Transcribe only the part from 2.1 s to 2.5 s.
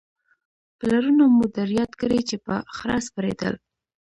چې